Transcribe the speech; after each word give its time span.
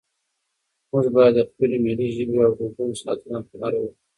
موږ 0.91 1.05
باید 1.15 1.33
د 1.37 1.41
خپلې 1.49 1.77
ملي 1.85 2.07
ژبې 2.15 2.37
او 2.45 2.51
دودونو 2.57 2.95
ساتنه 3.03 3.37
په 3.47 3.55
نره 3.61 3.77
وکړو. 3.81 3.97